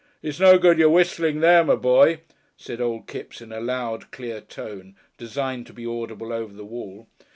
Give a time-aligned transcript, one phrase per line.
[0.23, 2.21] "It's no good your whistling there, my boy,"
[2.57, 7.07] said Old Kipps in a loud, clear tone, designed to be audible over the wall.